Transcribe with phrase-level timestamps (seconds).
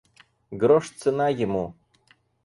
[0.61, 1.61] Грош цена ему.